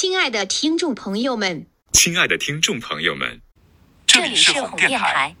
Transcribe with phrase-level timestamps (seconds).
[0.00, 3.42] 亲爱的听众朋友们，亲爱的听众朋友们，
[4.06, 5.34] 这里是哄电台。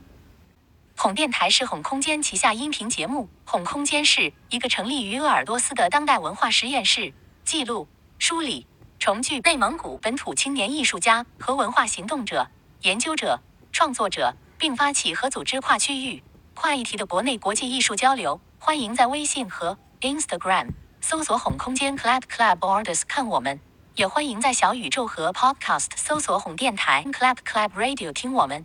[0.96, 3.28] 哄电台是哄空间旗下音频节目。
[3.44, 7.12] 哄空间是一个成立于鄂尔多斯的当代文化实验室，
[7.44, 7.86] 记录、
[8.18, 8.66] 梳理、
[8.98, 12.50] 重聚内蒙古本土青年艺术家和文化行动者、
[12.82, 13.40] 研究者、
[13.70, 16.20] 创作者，并发起和组织跨区域、
[16.54, 18.40] 跨议题的国内国际艺术交流。
[18.58, 20.70] 欢迎在微信和 Instagram
[21.00, 23.60] 搜索“哄空间 Club Club Orders” 看我们。
[23.98, 28.64] 也欢迎在小宇宙和 Podcast 搜索“红电台 ”Clap Clap Radio” 听我们。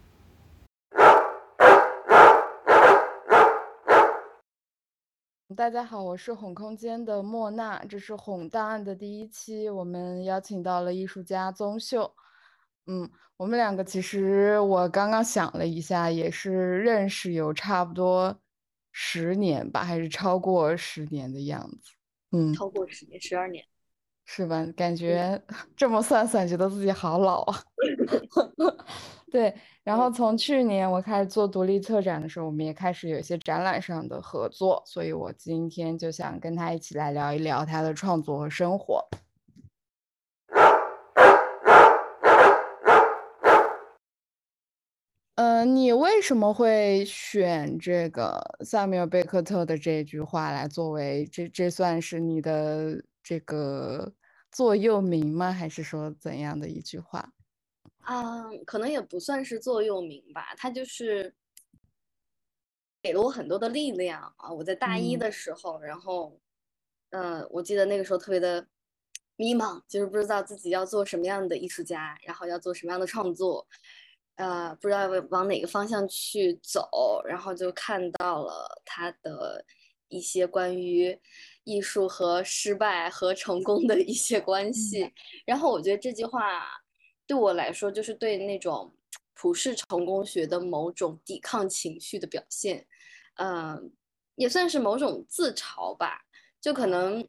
[5.56, 12.14] 大家好，我是哄空间的莫娜，这是哄档案的第一期，我们邀请到了艺术家宗秀。
[12.86, 18.38] 嗯，我们两个其实我刚刚想了一下，也是认识有差不多
[18.92, 21.92] 十年吧，还是超过十年的样子。
[22.34, 23.66] 嗯，超过十年，十二年。
[24.26, 24.66] 是吧？
[24.76, 25.42] 感觉
[25.76, 27.60] 这么算算，觉得自己好老啊。
[29.32, 39.04] 对，然后从去年我开始做独立策展的时候，我们也开始有一些展览上的合作，所以我今天就想跟他一起来聊一聊他的创作和生活。
[45.36, 53.04] 嗯，你为什么会选这个萨米尔贝克特的这句话来作为这这算是你的？
[53.26, 54.14] 这个
[54.52, 55.50] 座右铭吗？
[55.50, 57.34] 还是说怎样的一句话？
[58.06, 61.34] 嗯，可能也不算是座右铭吧，它就是
[63.02, 64.52] 给了我很多的力量啊！
[64.52, 66.38] 我在大一的时候，然后，
[67.12, 68.68] 嗯，我记得那个时候特别的
[69.38, 73.66] 迷茫，就是不知道自己要做什么样的艺术家，然后要做什么样的创作，
[74.36, 79.66] 呃，不知道往哪个方向去走，然后就看到了他的
[80.10, 81.20] 一些关于。
[81.66, 85.10] 艺术和失败和成功的一些关系，
[85.46, 86.68] 然后我觉得这句话
[87.26, 88.94] 对我来说就是对那种
[89.34, 92.86] 普世成功学的某种抵抗情绪的表现，
[93.36, 93.94] 嗯，
[94.36, 96.26] 也算是某种自嘲吧。
[96.60, 97.26] 就可能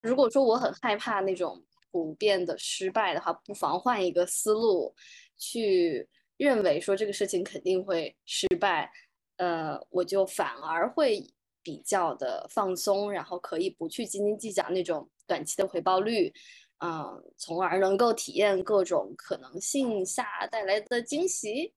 [0.00, 4.94] 如果说我很害怕那种普遍的失败的话，不妨换一个思路
[5.36, 8.90] 去认为说这个事情肯定会失败，
[9.36, 11.26] 呃，我就反而会。
[11.64, 16.34] 比较的放松，然后可以不去斤斤计较那种短期的回报率，
[16.78, 21.72] 嗯，从而能够体验各种可能性下带来的惊喜。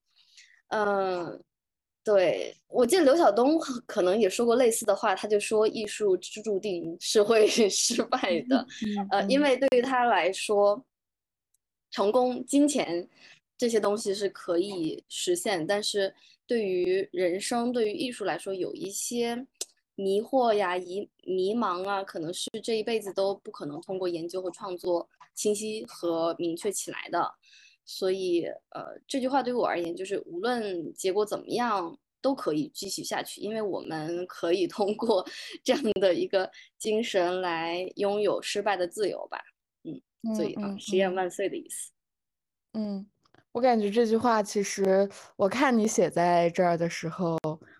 [0.69, 1.39] 嗯，
[2.03, 8.65] 对我记得刘晓东 可能也说过类似的话，他就说艺术注定是会 失败的，
[9.11, 10.83] 呃，因为对于他来说，
[11.91, 13.07] 成功、金钱
[13.57, 16.13] 这些东西是可以实现，但是
[16.45, 19.47] 对于人生、对于艺术来说，有一些。
[19.97, 27.33] 迷惑呀，迷迷茫啊，可能是这一辈子都不可能通过研究和创作清晰和明确起来的。
[27.85, 35.25] 所以，呃，这句话对我而言，就是无论结果怎么样，都可以继续下去，因为我们可以通过
[35.63, 39.39] 这样的一个精神来拥有失败的自由吧。
[39.83, 41.93] 嗯，所以啊，实验万岁的意思。
[42.73, 43.07] 嗯，
[43.55, 47.37] 我感觉这句话其实，我看你写在这儿的时候。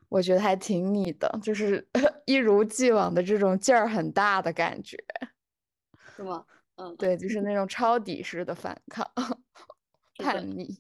[0.07, 1.85] 我觉得还挺你的，就是
[2.25, 4.95] 一如既往的这种劲儿很大的感觉，
[6.15, 6.45] 是吗？
[6.77, 9.05] 嗯，对，就是那种抄底式的反抗，
[10.17, 10.77] 叛逆，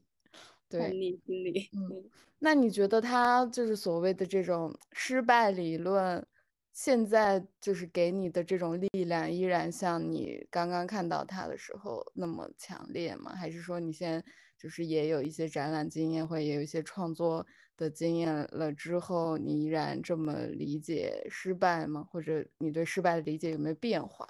[0.69, 1.69] 对，叛逆心理。
[1.73, 6.25] 嗯，那你觉得他就是所谓的这种失败理论，
[6.71, 13.33] 现在就是给你的这种力量，依然像你刚刚看到他的时候那么强烈吗？
[13.35, 14.23] 还是说你现在
[14.57, 17.45] 就是也有一些展览经验，或也有一些创作？
[17.77, 22.07] 的经验了之后，你依然这么理解失败吗？
[22.09, 24.25] 或者你对失败的理解有没有变化？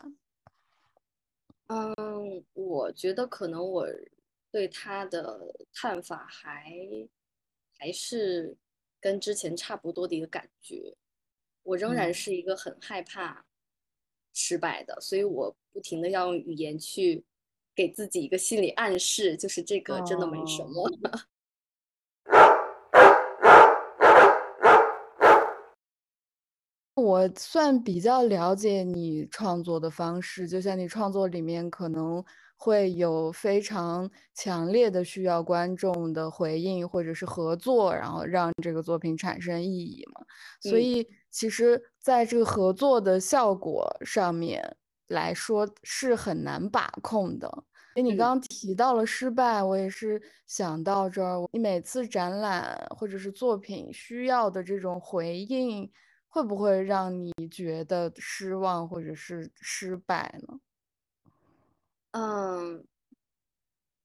[1.68, 1.94] 嗯，
[2.54, 3.86] 我觉得可能我
[4.50, 6.76] 对他的看法还
[7.78, 8.58] 还是
[9.00, 10.96] 跟之前差不多的一个感觉。
[11.62, 13.46] 我仍然是一个很害怕
[14.34, 17.24] 失败的，所以我不停的要用语言去
[17.76, 20.90] 给自己一个心理暗示，就是这个真的没什么。
[26.96, 32.24] 我算比较了解你创作的方式，就像你创作里面可能
[32.56, 40.22] 会有非常强烈的需要观众的回应或者是合作，然后让这个作品产生意义嘛。
[40.62, 47.64] 所以其实在这个合作的效果上面来说是很难把控的。
[47.96, 55.92] 因为你刚刚提到了失败，我也是想到这儿，你每次展览或者是作品需要的这种回应。
[56.28, 60.60] 会不会让你觉得失望或者是失败呢？
[62.12, 62.86] 嗯，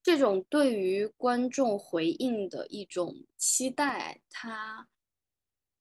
[0.00, 4.86] 这种对于观众回应的一种期待，它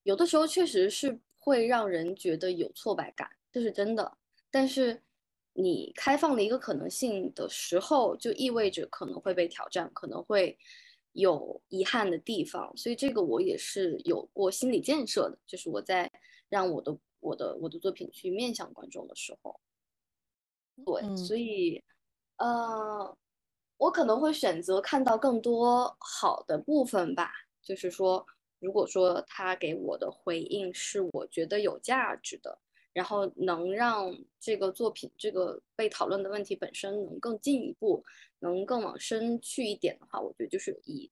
[0.01, 4.17] 有的时候确实是会让人觉得有挫败感，这是真的。
[4.49, 4.99] 但是
[5.61, 10.57] 你开放了一个可能性的时候，就意味着可能会被挑战，可能会
[11.11, 12.71] 有遗憾的地方。
[12.77, 16.09] 所以这个我也是有过心理建设的，就是我在
[16.47, 19.59] 让我的我的我的作品去面向观众的时候，
[20.85, 21.83] 对，所以
[22.37, 23.17] 呃，
[23.77, 27.31] 我可能会选择看到更多好的部分吧。
[27.61, 28.25] 就是说，
[28.59, 32.57] 如果说他给我的回应是我觉得有价值的。
[32.99, 38.03] 然后能让这个作品、这个被讨论的问题本身能更进一步，
[38.39, 41.09] 能更往深去一点的话，我觉得就是有意义。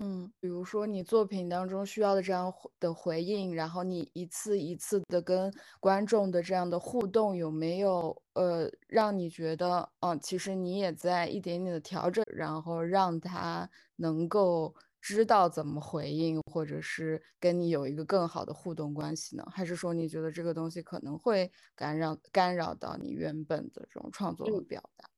[0.00, 5.50] 嗯，比如说你作品当中需要的这样的回应，然后你一次一次的跟
[5.80, 13.66] 观众的这样的互动，有没有呃让你觉得，嗯，其实你也在一点点的调整，然后让他
[13.96, 14.74] 能够。
[15.02, 19.44] 知道怎么回应，或者是跟你有一个更好的互动关系呢？
[19.50, 25.10] 还是说你觉得这个东西可能会干扰干扰到你原本的这种创作和表达？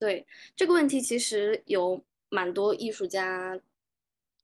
[0.00, 0.26] 对
[0.56, 3.58] 这个问题，其实有蛮多艺术家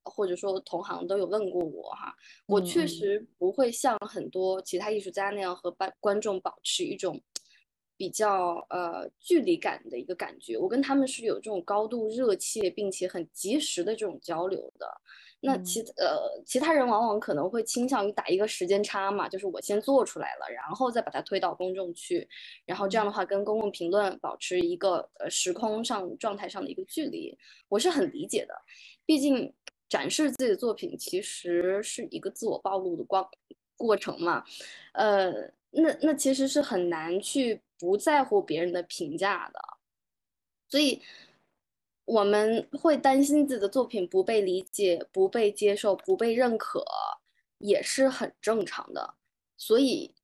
[0.05, 2.15] 或者说同行都有问过我哈。
[2.47, 7.21] 我确实不会像很多其他艺术家那样和观观众保持一种。
[7.97, 14.87] 比较呃距离感的一个感觉，我跟他们是有这种高度热切并且很及时的这种交流的。
[15.45, 22.29] 那其呃其他人往往可能会倾向于打一个时间差嘛，就是我先做出来了，然后再把它推到公众去，
[22.65, 27.37] 然后这样的话跟公共评论保持一个呃时空上状态上的一个距离，
[27.69, 28.55] 我是很理解的。
[29.05, 29.53] 毕竟
[29.89, 33.29] 展示自己的作品其实是一个自我暴露的过
[33.77, 34.45] 过程嘛，
[34.93, 35.33] 呃，
[35.73, 37.61] 那那其实是很难去。
[37.83, 39.61] 不在乎别人的评价的，
[40.69, 41.03] 所以
[42.05, 46.85] 我们会担心自己的作品不被理解、不被接受、不被认可，
[47.59, 49.15] 也是很正常的。
[49.57, 50.15] 所以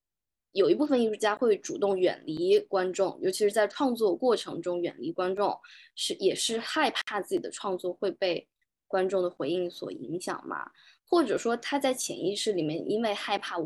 [0.52, 5.58] 有一部分艺术家会主动远离观众，尤其是在创作过程中远离观众，
[5.96, 8.46] 是也是害怕自己的创作会被
[8.86, 10.70] 观众的回应所影响嘛？
[11.04, 13.56] 或者说他在潜意识里面因为害怕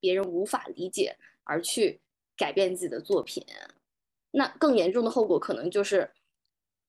[0.00, 2.00] 别人无法理解而去。
[2.36, 3.44] 改变自己的作品，
[4.32, 6.10] 那更严重的后果可能就是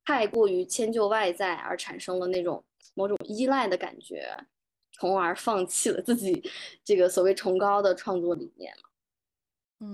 [0.03, 2.63] 太过于迁就外在，而产生了那种
[2.95, 4.27] 某种依赖的感觉，
[4.91, 6.49] 从而放弃了自己
[6.83, 8.73] 这个所谓崇高的创作理念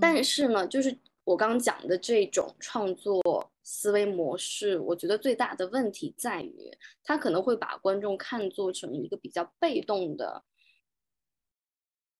[0.00, 6.70] 但是呢，就是我刚讲的这种创作思维模式，我觉得最大的问题在于，
[7.04, 10.42] 它可能会把观众看作成一个比较被动的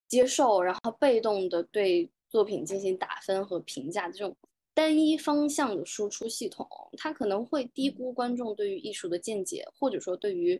[0.07, 2.11] 接受，然后被动的对。
[2.33, 4.35] 作品进行打分和评价的这种
[4.73, 10.59] 单一方向的输出系统，它可能会低估观众对于艺术的见解，或者说对于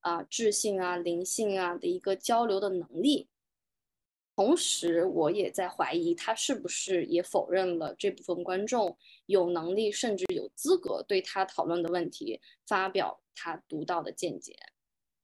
[0.00, 3.28] 啊智性啊灵性啊的一个交流的能力。
[4.34, 14.56] 同时，我也在怀疑他是不是也否认了这部分观众有能力甚至有资格对他讨论的问题发表他独到的见解。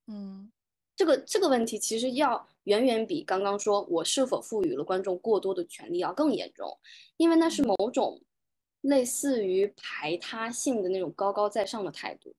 [0.07, 0.53] 嗯。
[0.97, 6.79] 这个这个问题其实要远远比刚刚说我是否赋予了观众过多的权利要更严重，
[7.17, 8.21] 因为那是某种
[8.83, 12.35] 类似于排他性的那种高高在上的态度。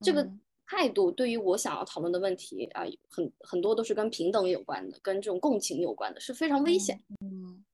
[0.00, 0.28] 这个
[0.66, 7.00] 态度对于我想要讨论的问题啊，很很多都是跟平等有关的，跟这种共情有关的，是非常危险。
[7.20, 7.64] 嗯，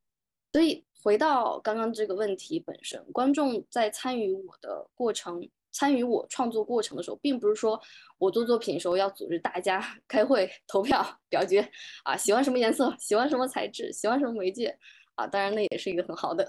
[0.53, 5.49] 所以回到刚刚这个问题本身，观众在参与我的过程。
[5.73, 7.81] 参与我创作过程的时候，并不是说
[8.19, 11.67] 我做作品的时候要组织大家 开会投票表决
[12.05, 14.79] 啊，喜欢什么颜色，喜欢什么材质，喜欢什么媒介
[15.15, 16.45] 啊，当然那也是一个很好的，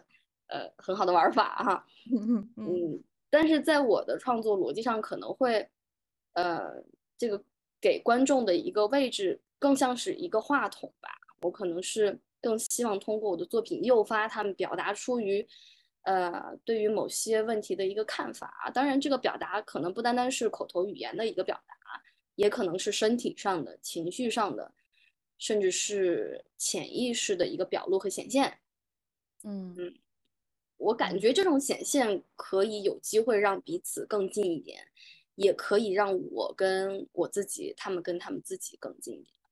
[0.48, 1.86] 呃，很好的玩法哈。
[2.12, 3.04] 嗯嗯。
[3.30, 5.68] 但是在我的创作逻辑上，可能会，
[6.34, 6.84] 呃，
[7.18, 7.44] 这个
[7.82, 11.10] 给观众的一个位置更像是一个话筒吧。
[11.42, 15.48] 我可能是更希望通过我的作品诱发他们表达出于。
[16.04, 21.76] 呃，对于某些问题的一个看法，当然这个表达可能不单单是口头语言的一个表达，
[22.36, 24.74] 也可能是身体上的、情绪上的，
[25.38, 28.60] 甚至是潜意识的一个表露和显现。
[29.44, 29.94] 嗯嗯，
[30.78, 34.88] 我感觉这种显现可以有机会让彼此更近一点，
[35.36, 39.43] 也可以让我跟我自己，他们跟他们自己更近一点。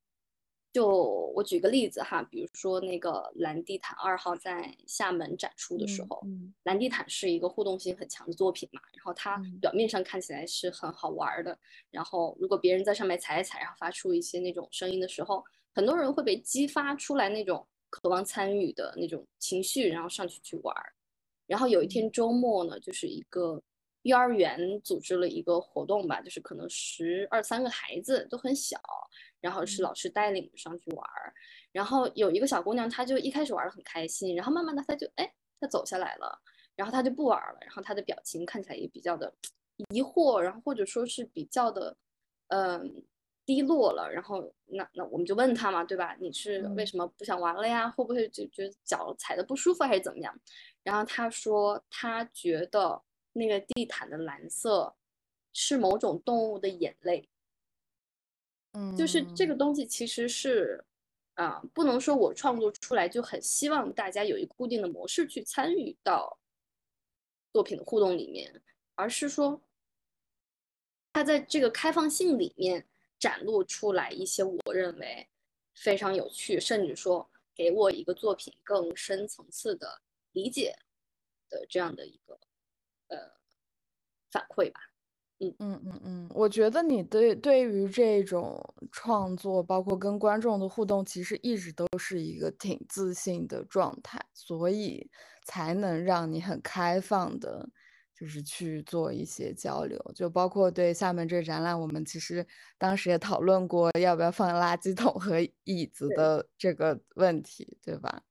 [0.73, 0.87] 就
[1.35, 6.21] 我举个例子哈，比如说那个蓝地毯二号在厦门展出的时候，
[6.63, 11.57] 蓝地毯是一个互动性很强的作品嘛，然后它表面上看起来是很好玩的，
[11.89, 20.73] 然后如果别人在上面踩一踩，然后发出一些那种声音的时候，很多人会被激发出来那种渴望参与的那种情绪，然后上去去玩，
[21.47, 23.61] 然后有一天周末呢，就是一个
[24.03, 28.79] 幼儿园组织了一个活动吧，就是可能十二三个孩子都很小，
[29.41, 31.33] 然后是老师带领上去玩儿。
[31.73, 36.41] 然后有一个小姑娘，她就一开始玩的很开心，然后慢慢的她就哎，她走下来了，
[36.75, 39.33] 然后她就不玩了，然后她的表情看起来也比较的
[39.89, 41.97] 疑惑，然后或者说是比较的
[42.47, 43.03] 嗯
[43.45, 44.09] 低落了。
[44.11, 46.15] 然后那那我们就问她嘛，对吧？
[46.19, 47.89] 你是为什么不想玩了呀？
[47.89, 50.37] 会不会就觉得脚踩的不舒服还是怎么样？
[50.83, 53.01] 然后她说她觉得
[53.33, 54.93] 那个地毯的蓝色
[55.53, 57.29] 是某种动物的眼泪，
[58.73, 60.83] 嗯，就是这个东西其实是。
[61.35, 66.37] 啊，不能说我创作出来就很希望大家有一个固定的模式去参与到
[67.53, 68.61] 作品的互动里面，
[68.95, 69.59] 而是说，
[71.13, 72.85] 它在这个开放性里面
[73.17, 75.27] 展露出来一些我认为
[75.73, 80.01] 非常有趣，甚至说给我一个作品更深层次的
[80.33, 80.75] 理解
[81.49, 82.39] 的这样的一个
[83.07, 83.17] 呃
[84.29, 84.90] 反馈吧。
[85.43, 95.09] 嗯嗯嗯嗯，我觉得你对对于这种创作，包括跟观众的互动，其实一直都是一个挺自信的状态，所以
[95.43, 97.67] 才能让你很开放的，
[98.13, 99.99] 就是去做一些交流。
[100.13, 102.45] 就包括对下面这个展览，我们其实
[102.77, 108.21] 当时也讨论过要不要放垃圾桶和椅子的这个问题，对吧？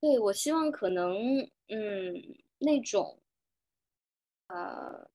[0.00, 1.12] 对，我希望可能，
[1.68, 2.14] 嗯，
[2.58, 3.20] 那种，
[4.48, 5.10] 呃。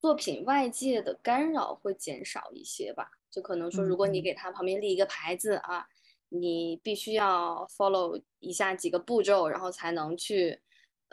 [0.00, 5.86] 作品外界的干扰会减少一些吧，就可能说，如果你给他旁边立一个牌子啊，
[6.30, 10.58] 你必须要 follow 以下几个步骤，然后才能去，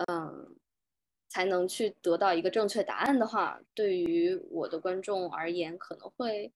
[0.07, 0.55] 嗯，
[1.27, 6.53] 才能去得到一个正确答案的话，对于我的观众而言，可能会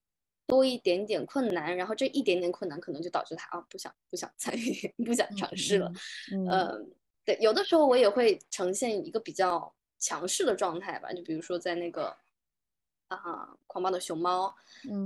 [0.47, 5.91] 多一点点困难，然后这一点点困难可能就导致他啊不想不想参与， 不想尝试了。
[6.31, 6.93] 嗯，
[7.25, 9.75] 对，有的时候我也会呈现一个比较。
[10.01, 12.13] 强势的状态吧，就比如说在那个
[13.08, 14.53] 啊狂暴的熊猫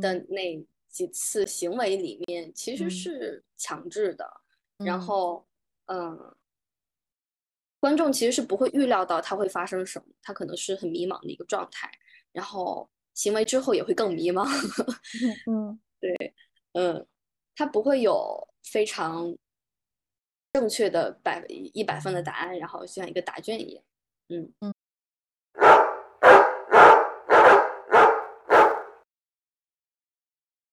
[0.01, 4.41] 的那几次行为里面，其实是强制的。
[4.77, 5.45] 然后，
[5.85, 6.35] 嗯，
[7.79, 11.91] 观众其实是不会预料到它会发生什么，他可能是很迷茫的一个状态。
[12.31, 14.45] 然后行为之后也会更迷茫。
[15.51, 16.33] 嗯，对，
[16.73, 17.07] 嗯，
[17.55, 19.33] 他不会有非常
[20.51, 23.83] 正确的百一百分的答案，然后就像一个答卷一样。
[24.27, 24.73] 嗯嗯。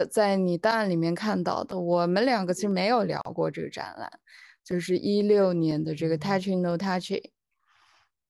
[0.07, 4.11] 在你档案里面看到的，我们两个其实没有聊过这个展览，
[4.63, 7.31] 就是一六年的这个 Touching No Touching，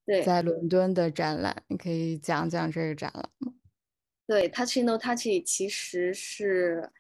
[0.07, 3.53] 对，在伦敦的展览，你可以讲讲这个展览吗？
[4.27, 6.91] 对，Touching No Touching 其实是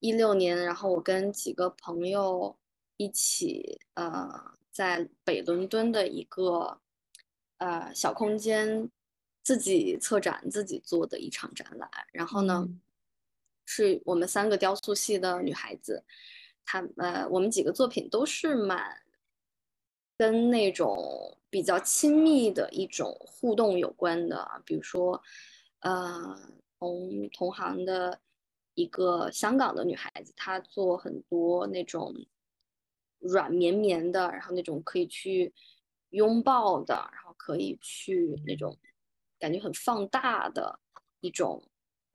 [0.00, 2.56] 一六年，然后我跟几个朋友
[2.96, 4.28] 一起，呃，
[4.70, 6.80] 在北伦敦的一个
[7.58, 8.88] 呃小空间
[9.42, 12.68] 自己策展、自己做的一场展览，然后呢。
[13.66, 16.02] 是我们三个雕塑系的女孩子，
[16.64, 18.80] 她呃，我们几个作品都是蛮
[20.16, 25.20] 跟那种比较亲密的一种互动有关的，比如说，
[25.80, 26.40] 呃，
[26.78, 28.20] 同同行的
[28.74, 32.14] 一个香港的女孩子，她做很多那种
[33.18, 35.52] 软绵绵的，然后那种可以去
[36.10, 38.78] 拥抱的，然后可以去那种
[39.40, 40.78] 感觉很放大的
[41.20, 41.60] 一种。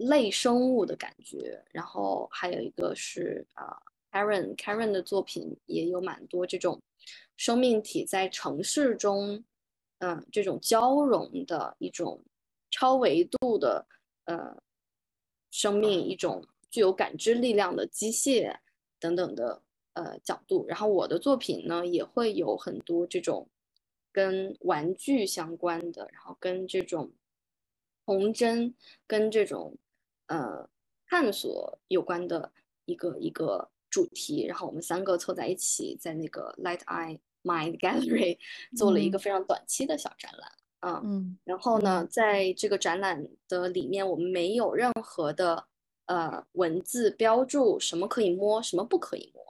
[0.07, 3.77] 类生物的感觉，然后还有一个是啊
[4.11, 6.81] ，Karen，Karen 的作品也有蛮多这种
[7.37, 9.43] 生命体在城市中，
[9.99, 12.23] 嗯，这种交融的一种
[12.69, 13.85] 超维度的
[14.25, 14.55] 呃
[15.51, 18.55] 生命，一种具有感知力量的机械
[18.99, 19.61] 等等的
[19.93, 20.65] 呃角度。
[20.67, 23.47] 然后我的作品呢，也会有很多这种
[24.11, 27.11] 跟玩具相关的，然后跟这种
[28.05, 28.73] 童真，
[29.05, 29.77] 跟这种。
[30.31, 30.65] 呃，
[31.07, 32.49] 探索有关的
[32.85, 38.37] 一个一个主题，然后我们三个凑在一起，在那个 Light Eye Mind Gallery
[38.77, 41.01] 做了一个非常短期的小展览啊。
[41.03, 45.67] 嗯，然后呢，在这个展览的里面，我们没有任何的
[46.05, 49.43] 呃文字标注什么可以摸，什么不可以摸。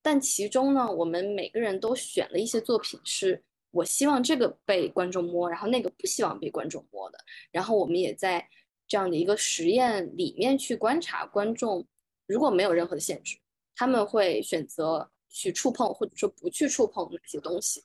[0.00, 3.42] 但其中呢，我们每个人都选了一些作品，是
[3.72, 7.18] 我希望这个被观众摸，然后那个不希望被观众摸的。
[7.50, 8.48] 然后我们也在。
[8.88, 11.86] 这样的一个实验里面去观察观众，
[12.26, 13.38] 如果没有任何的限制，
[13.76, 17.84] 他们会选择去触碰或者说不去触碰哪些东西。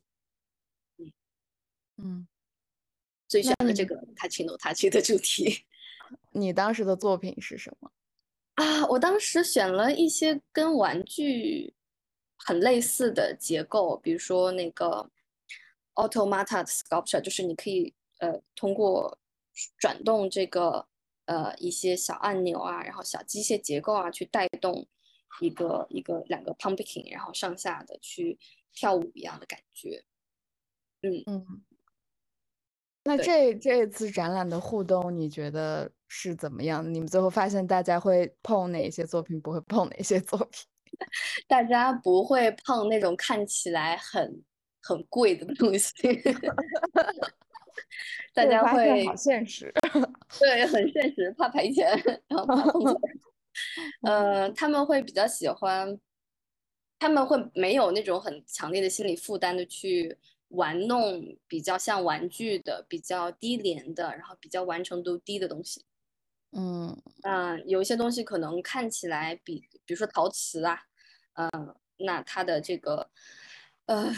[0.98, 1.14] 嗯
[1.98, 2.28] 嗯，
[3.28, 5.66] 最选的这个 touch no touch 的主题。
[6.32, 7.92] 你当时的作品是什么
[8.56, 8.86] 啊？
[8.88, 11.74] 我当时选了一些跟玩具
[12.38, 15.10] 很类似的结构，比如说那个
[15.96, 19.18] automata sculpture，就是你可以呃通过
[19.78, 20.88] 转动这个
[21.26, 24.88] 呃一些小按钮啊，然后小机械结构啊，去带动
[25.42, 28.38] 一个一个两个 pumpkin，然后上下的去
[28.72, 30.04] 跳舞一样的感觉。
[31.02, 31.64] 嗯嗯。
[33.06, 36.94] 那这这次展览的互动，你觉得是怎么样？
[36.94, 40.66] 你们最后发现大家会碰哪些作品，不会碰哪些作品？
[41.48, 44.42] 大家不会碰那种看起来很
[44.82, 45.92] 很贵的东西，
[48.34, 49.74] 大家会好现实，
[50.40, 51.90] 对，很现实，怕赔钱，
[52.28, 52.96] 然后怕碰
[54.04, 56.00] 呃，他们会比较喜欢，
[57.00, 60.18] 他们会没有那种很强烈的心理负担的去。
[60.54, 65.84] 玩弄比较像玩具的、比较低廉的，然后比较完成度低的东西。
[66.52, 70.80] 嗯嗯，有一些东西可能看起来比，比如说陶瓷啊，
[71.34, 73.10] 嗯，那它的这个，
[73.86, 74.12] 呃，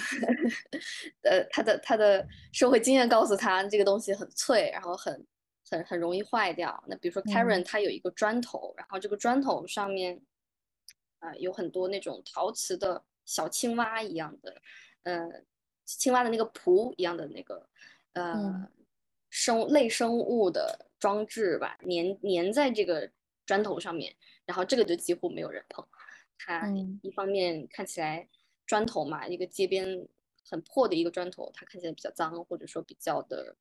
[1.23, 5.25] 呃，他的他的社会经验告诉他，这个东西很脆，然后很
[5.69, 6.83] 很很容易坏掉。
[6.87, 10.21] 那比如说 Karen，他有一个砖头，然后这个砖头上面，
[11.19, 14.61] 啊，有很多那种陶瓷的小青蛙一样的，
[15.03, 15.29] 呃。
[15.87, 17.69] 青蛙的那个蹼一样的那个，
[18.13, 18.67] 呃，
[19.29, 23.07] 生类生物的装置吧，粘粘在这个
[23.45, 24.11] 砖头上面，
[24.47, 25.87] 然后这个就几乎没有人碰。
[26.39, 26.67] 它
[27.03, 28.27] 一方面看起来
[28.65, 30.07] 砖头嘛，一个街边
[30.49, 33.55] 很破的一个砖头，它看起来比较脏，或者说比较的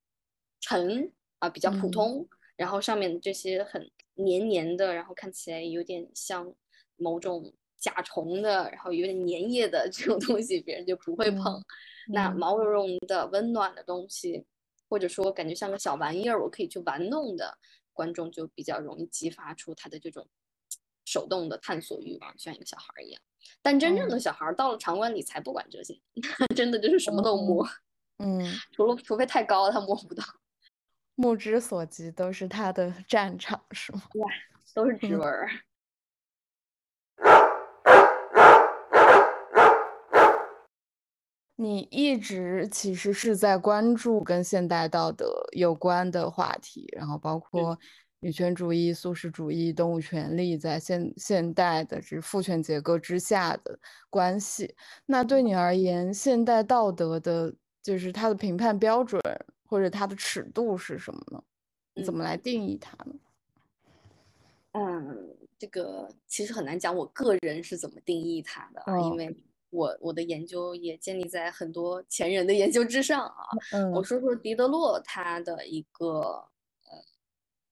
[0.61, 2.28] 沉啊，比较普通。
[2.56, 6.54] 然后上面这些很黏黏的，然后看起来有点像
[6.96, 11.61] 某种甲虫的，然后有点粘液的 这种东西，别人就不会碰。
[12.08, 14.44] 那毛茸茸的温暖的东西，
[14.88, 17.58] 或者说感觉像个小玩意儿，我可以去玩弄的，
[17.92, 20.28] 观众就比较容易激发出他的这种
[21.04, 23.20] 手动的探索欲望，就像一个小孩一样。
[23.63, 25.99] 但真正的小孩到了场馆里才不管这些，
[26.55, 27.67] 真的就是什么都摸。
[28.19, 28.41] 嗯，
[28.73, 30.23] 除了除非太高，他摸不到。
[31.17, 34.03] 目之所及都是他的 战场，是吗？
[34.15, 34.30] 哇，
[34.75, 35.28] 都是指纹。
[41.57, 47.78] 你一直其实是在关注跟现代道德有关的话题，然后包括
[48.25, 54.75] 女权主义、素食主义、动物权利在现现代的这父权结构之下的关系。
[55.04, 59.21] 那对你而言，现代道德的就是它的评判标准
[59.67, 62.02] 或者它的尺度是什么呢？
[62.02, 63.15] 怎么来定义它呢？
[64.73, 69.37] 嗯，这个其实很难讲，我个人是怎么定义它的啊，因为。
[69.69, 73.45] 我我的研究也建立在很多前人的研究之上啊。
[73.73, 76.47] 嗯，我说说狄德洛他的一个呃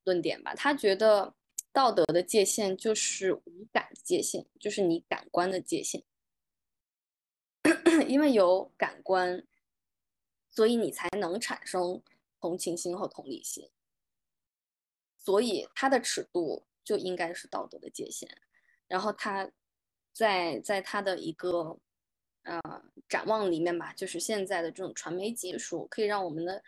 [0.04, 0.54] 论点吧。
[0.54, 1.34] 他觉得
[1.72, 6.02] 道德的界限就是无感的界限，就是你感官的界限。
[8.08, 9.46] 因为有感官，
[10.50, 12.02] 所以你才能产生
[12.40, 13.70] 同情心和同理心。
[15.18, 18.28] 所以它的尺度就应该是道德的界限。
[18.88, 19.50] 然后他
[20.12, 21.78] 在在他的一个。
[22.44, 22.60] 呃，
[23.08, 26.60] 展望里面吧，就是现在的这种传媒技术，可以让我们的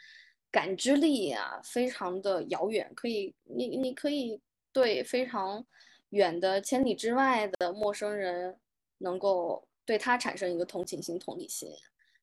[0.54, 2.88] 感知力啊，非常的遥远。
[2.94, 4.40] 可以，你你可以
[4.72, 5.66] 对非常
[6.10, 8.56] 远的、千里之外的陌生人，
[8.98, 11.72] 能够对他产生一个同情心、同理心。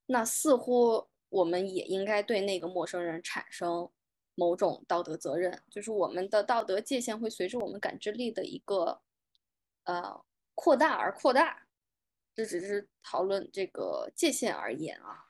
[0.05, 3.89] 那似乎我们也应该对那个陌生人产生
[4.35, 9.01] 某种道德责任，就是我们的道德界限会随着我们感知力的一个
[9.83, 10.23] 呃
[10.55, 11.67] 扩大而扩大。
[12.33, 15.27] 这只是讨论这个界限而言啊，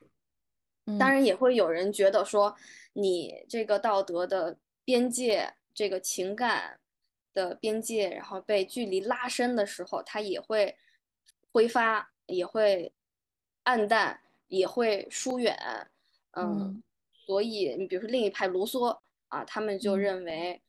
[0.98, 2.56] 当然也会有人觉得说，
[2.94, 6.80] 你这个道德的边界、这个情感
[7.34, 10.76] 的边界，然后被距离拉伸的时候，它也会
[11.52, 12.94] 挥发，也会
[13.64, 15.58] 暗淡，也会疏远。
[16.32, 16.82] 嗯，
[17.26, 20.62] 所以你比如说另一派卢梭啊，他们就认为，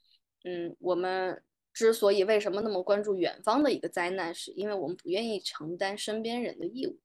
[0.44, 1.42] 嗯，我们。
[1.74, 6.98] 之所以为什么那么关注远方的一个灾难，是因为我们不愿意承担身边人的义务。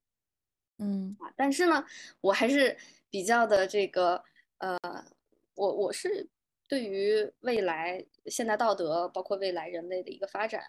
[0.78, 1.86] 嗯啊，但是呢，
[2.20, 2.78] 我还是
[3.10, 4.24] 比较的这个
[4.58, 4.78] 呃，
[5.56, 6.30] 我我是
[6.68, 10.64] 对于未来现代道德，包括未来人类的一个发展，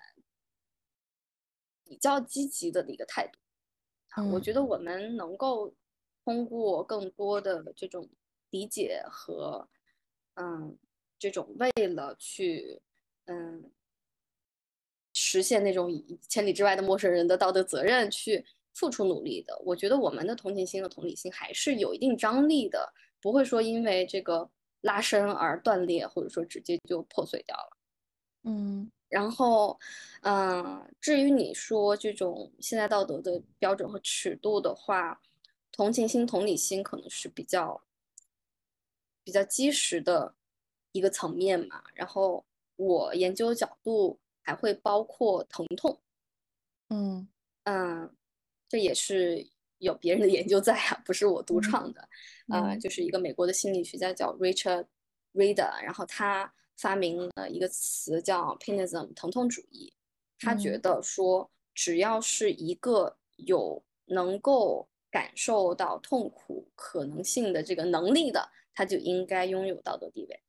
[1.84, 3.38] 比较积极的一个态度。
[4.10, 5.74] 啊，我觉得我们能够
[6.24, 8.08] 通过更多的这种
[8.50, 9.68] 理解和
[10.34, 10.78] 嗯，
[11.18, 12.80] 这种为了去
[13.26, 13.70] 嗯。
[15.20, 15.90] 实现那种
[16.28, 24.48] 千里之外的陌生人的道德责任去付出努力的，我觉得我们的同情心和同理心还是有一定张力的，不会说因为这个
[24.82, 27.76] 拉伸而断裂，或者说直接就破碎掉了。
[28.44, 29.78] 嗯，然后，
[30.22, 35.20] 嗯，至于你说这种现代道德的标准和尺度的话，
[35.72, 37.82] 同情心、同理心可能是比较
[39.24, 40.34] 比较基石的
[40.92, 41.82] 一个层面嘛。
[41.94, 42.44] 然后
[42.76, 46.00] 我研究角度还会包括疼痛，
[46.88, 47.28] 嗯
[47.64, 48.10] 嗯，
[48.68, 52.08] 这也是有别人的研究在啊，不是我独创的。
[52.48, 54.86] 呃，嗯就是一个美国的心理学家叫 Richard
[55.34, 59.92] Rider，然后他发明了一个词叫 Painism 疼痛主义。
[60.38, 70.42] 他觉嗯得说，只要是一个有能够感受到痛苦可能性的这个能力的，他就应该拥有道德地位。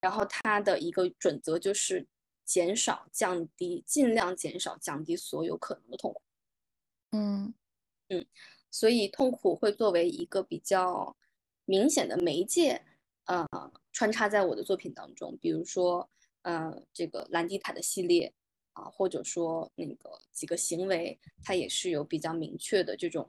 [0.00, 2.06] 然后他的一个准则就是
[2.44, 6.22] 减少、降低，尽量减少、降低所有可能的痛苦。
[7.12, 7.52] 嗯
[8.08, 8.24] 嗯
[8.70, 11.16] 所以痛苦会作为一个比较
[11.64, 12.80] 明显的媒介，
[13.24, 13.46] 呃，
[13.92, 15.36] 穿插在我的作品当中。
[15.40, 16.08] 比如说，
[16.42, 18.32] 呃，这个兰迪塔的系列
[18.72, 23.28] 啊、或者说那个几个行为，它也是有比较明确的这种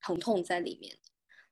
[0.00, 1.10] 疼痛在里面的。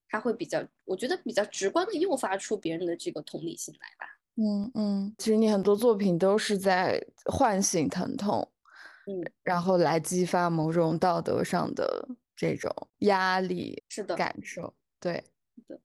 [0.09, 4.07] 它会比较，我觉得比较直观的诱发出别人的这个同理心来吧。
[4.37, 8.49] 嗯嗯，其实你很多作品都是在唤醒疼痛，
[9.07, 14.75] 嗯，然后来激发某种道德上的这种压力是的，感受。
[14.99, 15.23] 对，
[15.69, 15.79] 的。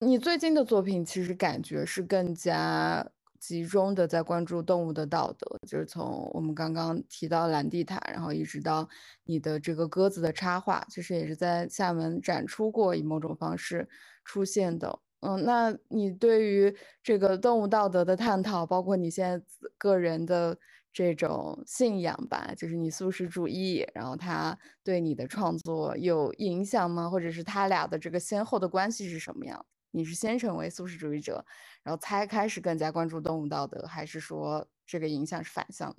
[0.00, 3.06] 你最近的作品其实感觉是更加
[3.38, 8.88] 集中的在关注动物的道德，就是从我们刚刚提到蓝地毯，然后一直到
[9.24, 13.88] 你的这个鸽子的插画，其实也是在厦门展出过，以某种方式
[14.24, 15.00] 出现的。
[15.20, 19.44] 嗯，那你对于这个动物道德的探讨，包括你现在
[19.76, 20.56] 个人的
[20.92, 27.10] 这种信仰吧，就是你素食主义，然后它对你的创作有影响吗？
[27.10, 29.64] 或者是他俩的这个先后的关系是什么样？
[29.90, 31.44] 你是先成为素食主义者，
[31.82, 35.96] 然后才开始更加关注动物道德，还是说这个影响是反向？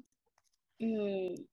[0.79, 1.47] 嗯，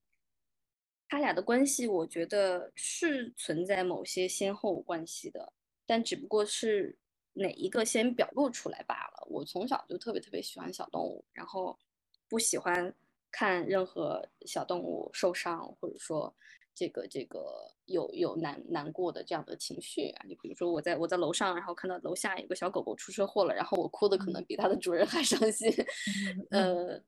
[1.09, 5.53] 他俩的关系，我觉得是存在某些先后关系的，
[5.87, 6.97] 但只不过是
[7.37, 9.27] 哪一个先表露出来罢了。
[9.29, 11.79] 我从小就特别特别喜欢小动物，然后
[12.29, 12.92] 不喜欢
[13.31, 16.35] 看任何小动物受伤，或者说
[16.75, 20.27] 这个这个有有难难过的这样的情绪啊。
[20.27, 25.70] 就比如说我在我在楼上，然后看到楼下有个小狗狗出车祸了，然后我哭的可能比它的主人还伤心。
[26.51, 27.01] 呃，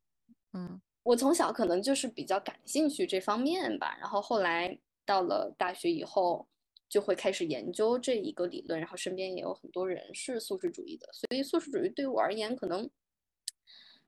[0.52, 6.46] 嗯我从小可能就是比较感兴趣这方面吧，然后后来到了大学以后，
[6.88, 12.88] 就会开始研究这一个理论，然后身边也有很多人是素食主义的，所以素食主义对我而言，可能，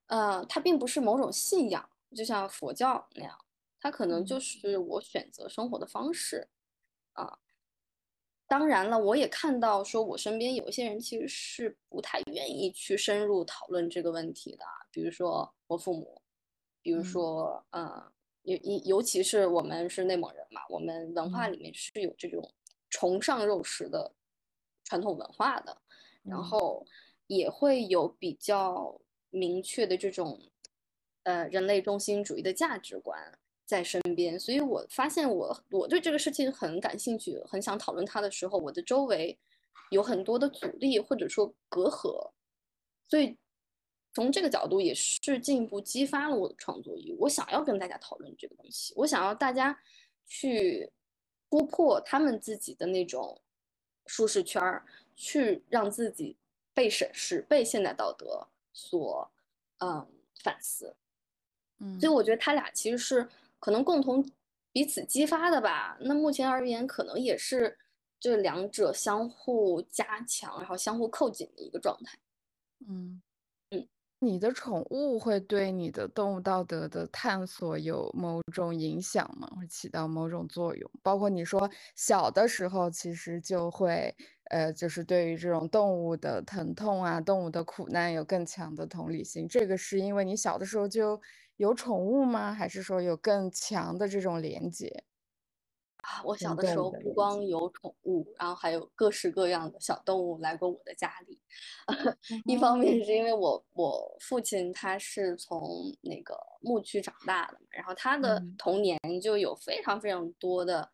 [0.07, 3.39] 呃，它并不是某种信仰，就像佛教那样，
[3.81, 4.41] 它可能就嗯。
[4.41, 6.49] 是我选择生活的方式，
[7.13, 7.39] 啊。
[8.49, 16.21] 当然了，我也看到说，我身边有一些人其实是不太愿意去深入讨论这个问题的，比如说我父母，
[16.83, 17.05] 比如嗯。
[17.05, 18.11] 说，呃，
[18.43, 21.49] 尤尤尤其是我们是内蒙人嘛，我们文化嗯。
[21.49, 22.53] 里面是有这种
[22.91, 24.13] 崇尚肉食的
[24.85, 25.81] 传统文化的，
[26.23, 26.87] 然嗯后
[27.27, 29.01] 也会有比较
[29.31, 30.39] 明确的这种，
[31.23, 33.39] 呃，人类中心主义的价值观。
[33.67, 39.39] 在身边，所以我发现我我对这个事情很感兴趣，很想讨论它的时候，我的周围
[39.93, 42.33] 有很多的阻力或者说隔阂，
[43.07, 43.39] 所以
[44.13, 47.15] 从这个角度也是进一步激发了我的创作欲。
[47.21, 49.81] 我想要跟大家讨论这个东西，我想要大家
[50.27, 50.91] 去
[51.51, 53.41] 突破他们自己的那种
[54.07, 54.87] 舒适圈儿，
[55.17, 56.37] 去让自己
[56.73, 59.29] 被审视、被现代道德所
[59.79, 60.07] 嗯
[60.43, 60.95] 反思。
[61.81, 64.25] 嗯所以嗯我觉得他俩其实是可能共同
[64.71, 65.99] 彼此激发的吧。
[66.01, 67.77] 那目前而言，可能也是
[68.21, 72.17] 这两者相互加强，然后相互扣紧的一个状态。
[72.87, 73.23] 嗯嗯，
[74.23, 79.49] 你的宠物会对你的动物道德的探索有某种影响吗？
[79.59, 80.91] 会起到某种作用？
[81.03, 84.15] 包括你说小的时候其实就会，
[84.51, 89.49] 呃，就是对于这种动物的疼痛啊、动物的苦难有更强的同理心。
[89.49, 91.19] 这个是因为你小的时候就
[91.57, 92.53] 有宠物吗？
[92.53, 95.05] 还是说有更强的这种连接？
[96.11, 97.13] 啊，我小的时候不？
[97.13, 101.41] 光有宠物，然后还有各式各样的小动物来过我的家里。
[102.47, 105.61] 一方面哦，是因为我我父亲他是从
[106.03, 110.91] 那个牧区长大的嘛，然后他的嗯童年就有非常非常多的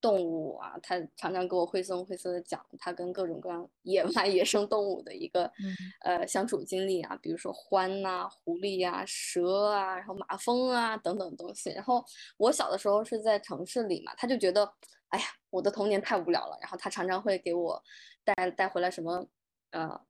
[0.00, 11.70] 动物啊，他常常给我绘声绘色的讲他跟各种各样野外 野生动物的一个嗯呃相处经历啊，比如说獾呐、狐狸呀、蛇啊，然后马蜂啊等等东西。
[11.70, 12.04] 然后
[12.36, 14.72] 我小的时候是在城市里嘛，他就觉得，
[15.08, 16.56] 哎呀，我的童年太无聊了。
[16.60, 17.82] 然后他常常会给我
[18.24, 19.26] 带带回来什么，
[19.70, 20.00] 呃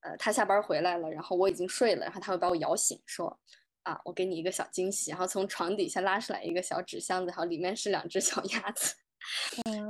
[0.00, 3.38] 呃，他下班回来了，然后我已经睡了，然后他会把我摇醒，说
[3.82, 8.94] 啊，我给你一个小惊喜，然后从床底下拉出来一个小纸箱子，然后里面是两只小鸭子，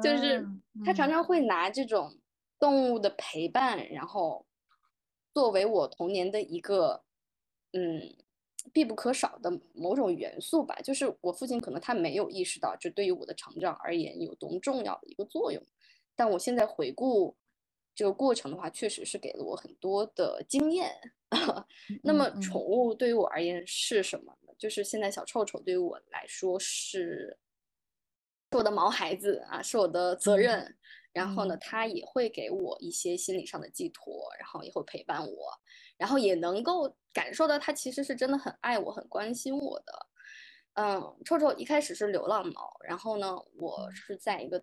[0.03, 0.47] 就是
[0.85, 2.19] 他常常会拿这种
[2.59, 4.47] 动物的陪伴，然后
[5.33, 7.05] 作为我童年的一个
[7.73, 8.17] 嗯
[8.73, 10.77] 必不可少的某种元素吧。
[10.83, 15.63] 就是我父亲可能他没有意识到这对于我的成长而言有多么重要的一个作用，
[16.17, 17.37] 但我现在回顾
[17.95, 20.91] 这个过程的话，确实是给了我很多的经验。
[22.03, 24.53] 那么，宠物对于我而言是什么呢？
[24.59, 27.39] 就是现在小臭臭对于我来说是，
[28.51, 30.77] 是我的毛孩子啊，是我的责任。
[31.13, 35.53] 然后呢，他也会给我一些心理上的寄托，然后也会陪伴我，
[35.97, 40.07] 然后也能够感受到他其实是真的很爱我、很关心我的。
[40.75, 44.63] 嗯，臭臭一开始是流浪猫，然后呢，我是在一个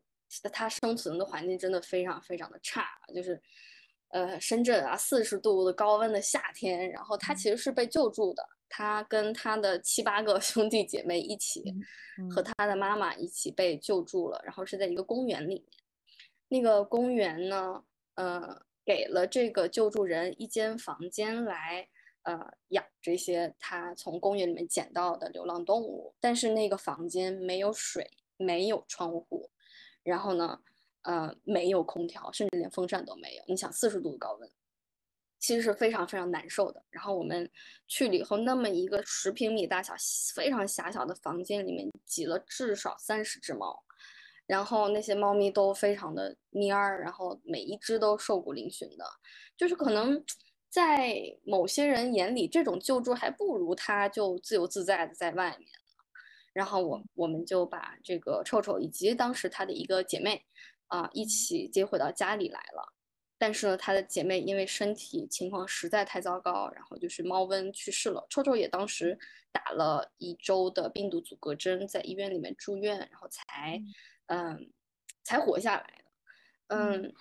[0.53, 3.41] 它生存的环境真的非常非常的差，就是。
[4.11, 8.41] 呃，深圳啊，四十度的高温的夏天，然后它其实是被救助的。
[8.69, 11.63] 他跟他的七八个 兄弟姐妹一起，
[12.29, 14.41] 和他的妈妈一起被救助了。
[14.43, 15.63] 然后是在一个公园里面，
[16.49, 17.83] 那个公园呢，
[18.15, 21.87] 呃，给了这个救助人一间房间来，
[22.23, 26.13] 呃，养这些他从公园里面捡到的流浪动物。
[26.19, 29.49] 但是那个房间没有水，没有窗户，
[30.03, 30.59] 然后呢？
[31.03, 33.43] 呃，没有空调，甚至连风扇都没有。
[33.47, 34.51] 你想，四十度的高温，
[35.39, 36.83] 其实是非常非常难受的。
[36.89, 37.49] 然后我们
[37.87, 39.93] 去了以后，那么一个十平米大小、
[40.35, 43.83] 非常狭小的房间里面，挤了至少三十只猫，
[44.45, 49.05] 然后那些猫咪都非常的蔫儿，然后每一只都瘦骨嶙峋的。
[49.55, 50.23] 就是可能
[50.69, 55.69] 在某些人眼里，这种救助还不如它就自由自在的在外面。
[56.53, 60.43] 然后我我们就把这个臭臭以及当时他的一个姐妹。
[60.89, 62.93] 啊，一起接回到家里来了，
[63.37, 68.25] 但是呢，她的姐妹因为身体情况实在太糟糕，然后就是猫瘟去世了。
[68.29, 69.17] 臭臭也当时
[69.51, 73.81] 打了一周的病毒阻隔针，在医院里面住院，然后才，
[74.27, 74.71] 嗯，
[75.23, 76.75] 才活下来的。
[76.75, 77.13] 嗯，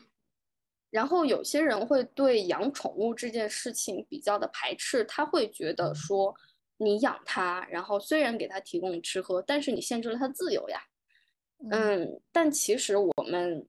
[0.91, 6.35] 然后有些人会对养宠物这件事情比较的排斥，他会觉得说，
[6.79, 10.81] 你养它，然后虽然给它提供吃喝，但是你限制了它自由呀。
[11.71, 13.67] 嗯，但其实我们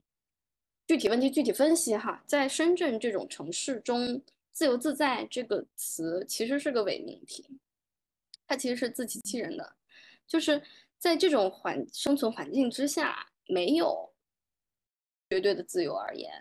[0.87, 4.21] 具体问题具体分析哈，在深圳这种城市中
[4.53, 7.45] ，“自由自在”这个词其实是个伪命题，
[8.47, 9.75] 它其实是自欺欺人的。
[10.25, 10.61] 就是
[10.97, 14.13] 在这种环生存环境之下，没有
[15.29, 16.31] 绝对的自由而言，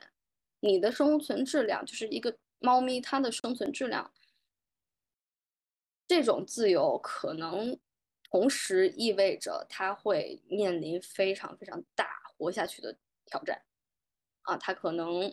[0.61, 4.12] 你的生存质量就是一个猫咪它的生存质量，
[6.06, 7.78] 这种自由可能。
[8.28, 13.62] 同时意味着它会面临非常非常大活下去的挑战，
[14.46, 15.32] 啊，它可能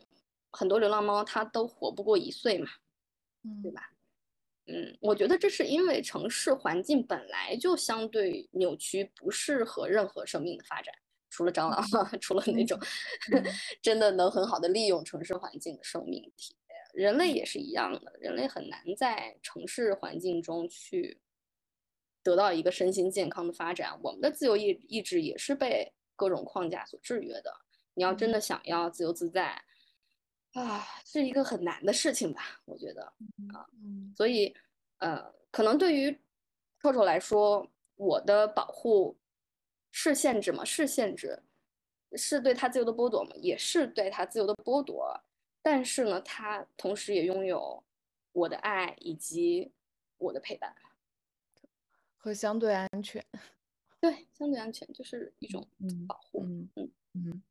[0.52, 2.68] 很多流浪猫它都活不过一岁嘛，
[3.64, 3.90] 对吧？
[4.68, 10.94] 嗯，我觉得这是因为城市环境本来就相对扭曲，不适合任何生命的发展，
[11.30, 11.84] 除了蟑螂，
[12.20, 12.80] 除了那种
[13.82, 16.56] 真的能很好的利用城市环境的生命体，
[16.94, 21.20] 人类也是一样的，人类很难在城市环境中去。
[22.26, 27.54] 得到一个身心健康的发展，我们的自由意意志也是被各种框架所制约的。
[27.94, 29.64] 你要真的想要自由自在，
[30.54, 32.62] 啊，是一个很难的事情吧？
[32.66, 33.04] 我觉得
[33.54, 33.66] 啊，
[34.16, 34.56] 所以
[34.98, 36.12] 呃，可能对于
[36.82, 39.18] 臭臭来说，我的保护
[39.92, 40.64] 是限制吗？
[40.66, 41.44] 是限制，
[42.16, 43.32] 是对他自由的剥夺吗？
[43.38, 45.20] 也是对他自由的剥夺。
[45.62, 47.82] 但是呢，他同时也拥有
[48.34, 49.72] 我的爱以及
[50.18, 50.76] 我的陪伴。
[52.18, 53.26] 和相对安全，
[54.00, 55.66] 对，相对安全就是一种
[56.08, 56.44] 保护。
[56.44, 57.44] 嗯嗯嗯嗯，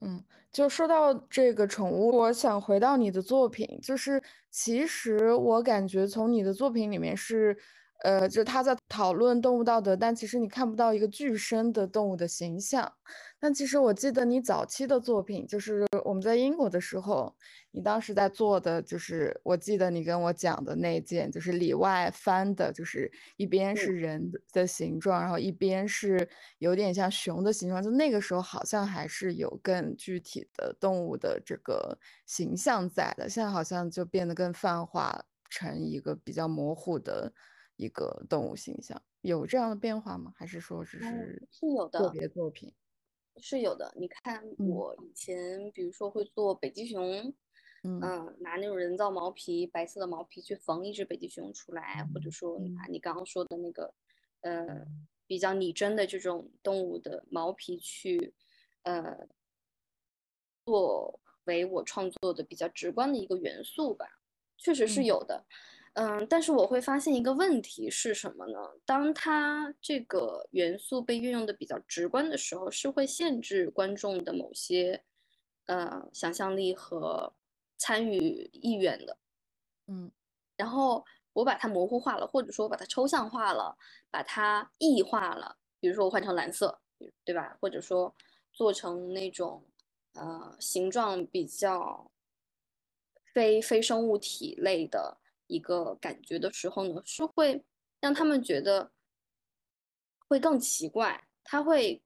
[0.00, 7.56] 嗯就说到这个宠物，我想回到你的作品，就是其实我感觉从你的作品里面是。
[8.02, 12.90] 呃，就他在讨论动物道德，但其实你看不到一个具身的动物的形象。
[13.38, 17.34] 但其实我记得你早期的作品，就是我们在英国的时候，
[17.70, 27.82] 你当时在做的，就是我记得你跟我讲的那件，就是里外翻的，就是一边是人的形状，然后一边是有点像熊的形状。
[27.82, 37.32] 就那个时候好像还是有更具体的动物的这个形象在的，现在好像就变得更泛化成一个比较模糊的。
[37.80, 40.34] 一个动物形象有这样的变化吗？
[40.36, 42.70] 还是说只是是有的个别作品？
[43.38, 43.90] 是有的。
[43.96, 47.32] 你看我以前，比如说会做北极熊，
[47.84, 48.00] 嗯，
[48.40, 53.94] 拿那种人造毛皮，白色的毛皮去缝一只北极熊出来，或者说拿你刚刚说的那个，
[54.40, 54.86] 呃，
[55.26, 58.34] 比较拟真的这种动物的毛皮去，
[58.82, 59.26] 呃，
[60.66, 64.20] 作为我创作的比较直观的一个元素吧，
[64.58, 65.46] 确实是有的。
[65.48, 65.79] 嗯，
[66.30, 68.58] 但是我会发现一个问题是什么呢？
[68.86, 75.04] 当它这个元素被运用的比较直观的时候，是会限制观众的某些
[75.66, 77.34] 呃想象力和
[77.76, 79.18] 参与意愿的。
[79.88, 80.10] 嗯，
[80.56, 83.76] 然后我把它模糊化了，或者说我把它抽象化了，
[84.10, 85.58] 把它异化了。
[85.80, 86.80] 比如说我换成蓝色，
[87.24, 87.58] 对吧？
[87.60, 88.14] 或者说
[88.52, 89.62] 做成那种
[90.14, 92.10] 呃形状比较
[93.34, 95.19] 非非生物体类的。
[95.50, 97.64] 一个感觉的时候呢，是会
[98.00, 98.92] 让他们觉得
[100.28, 102.02] 会更奇怪，它会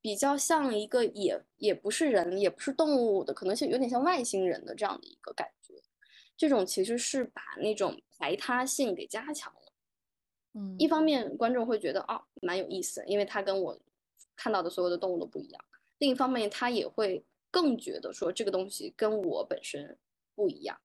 [0.00, 5.74] 比较像一个也也不是人，也不是动物的，可能是有点像外星人的这样的一个感觉。
[6.36, 9.72] 这种其实是把那种排他性给加强了。
[10.54, 13.78] 嗯，一方面观众会觉得哦蛮有意思，因为它跟我
[14.36, 15.60] 看到的所有的动物都不一样；
[15.98, 19.98] 另一方面，他也会更觉得说这个东西跟我本身
[20.34, 20.80] 不一样。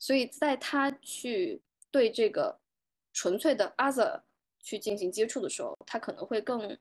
[0.00, 2.58] 所以，在他去对这个
[3.12, 4.22] 纯粹的 other
[4.58, 6.78] 去进行接触的时候，他可能会更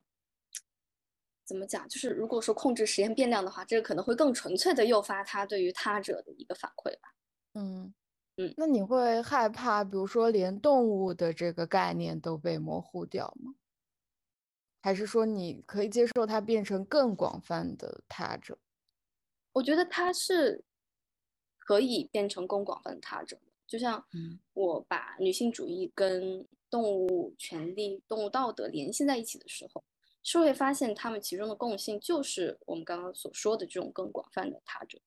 [1.45, 1.87] 怎么讲？
[1.89, 7.13] 就是如果说控制实验变量的话，这个可能会更纯粹的诱发他对于他者的一个反馈吧。
[7.55, 7.93] 嗯
[8.37, 13.53] 嗯，那你会害怕，比如说连动物的这个概念都被模糊掉吗？
[14.81, 18.57] 还是说你可以接受它变成更广泛的他者？
[19.51, 20.63] 我觉得它是。
[21.69, 24.03] 可以变成更广泛的他者，就像
[24.55, 29.83] 我把女性主义跟动物权利、动物道德联系在一起的时候，
[30.23, 34.99] 是会发现他们其中的共性就是我们刚刚所说的这种更广泛的他者。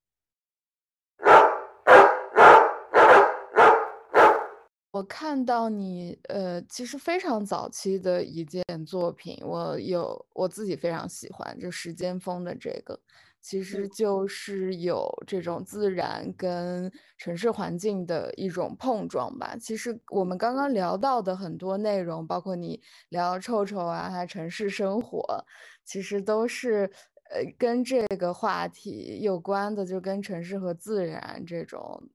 [4.93, 13.01] 我看到你呃，其实非常早期的一件作品，我有我自己非常喜欢，就时间风的这个。
[13.43, 19.57] 其实就是有这种自然跟城市环境的一种碰撞吧。
[19.61, 25.45] 其实我们刚刚聊到的很多内容，包括你聊臭臭啊，还城市生活，
[25.85, 26.89] 其实都是
[27.31, 32.09] 呃跟这个话题有关的，就跟城市和自然这种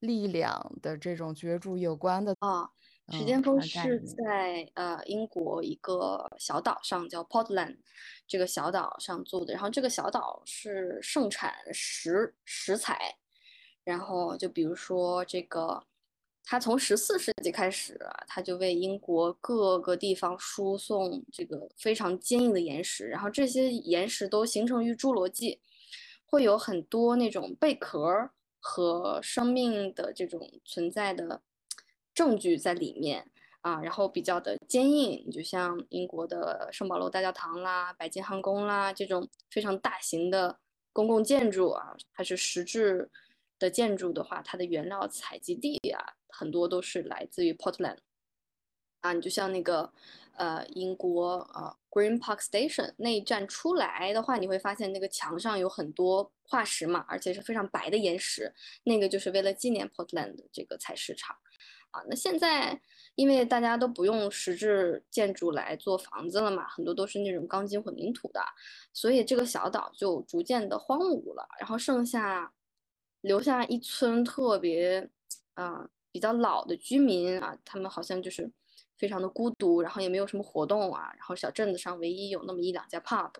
[0.00, 2.70] 力量的这种角逐有关的啊。
[3.10, 7.76] 时间峰是在呃英国一个小岛上，叫 Portland，
[8.26, 9.52] 这个小岛上做的。
[9.52, 13.16] 然后这个小岛是盛产石石材，
[13.82, 15.82] 然后就比如说这个，
[16.44, 23.08] 它从十四世纪开始，它就为英国各个地方输送这个非常坚硬的岩石。
[23.08, 25.60] 然后这些岩石都形成于侏罗纪，
[26.24, 31.42] 会有很多那种贝壳和生命的这种存在的。
[32.14, 40.58] 证据在里面啊，然后比较的坚硬，就像英国的圣保罗大教堂啦、白金汉宫啦这种非常大型的
[40.92, 43.10] 公共建筑啊，它是实质
[43.58, 47.98] 的建筑的话，它的原料采集地啊，很多都是来自于 Portland
[49.00, 49.12] 啊。
[49.12, 49.92] 你就像那个
[50.36, 58.52] 呃英国呃 Green Park Station 那一站出来的话，你会发现那个墙上有很多化石嘛，而且是非常白的岩石，
[58.84, 61.36] 那个就是为了纪念 Portland 的这个采石场。
[61.90, 62.80] 啊，那现在
[63.16, 68.40] 因为大家都不用实质建筑来做房子了嘛，很多都是那种钢筋混凝土的，
[68.92, 72.52] 所以这个小岛就逐渐的荒芜了，然后剩下
[73.22, 75.10] 留下一村特别
[75.54, 78.50] 啊比较老的居民啊，他们好像就是
[78.96, 83.32] 非常的孤独，然后也没有什么活动啊，然后小镇子上唯一有那么一两家 pub，